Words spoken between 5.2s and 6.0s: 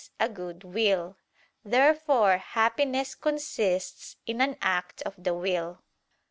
the will.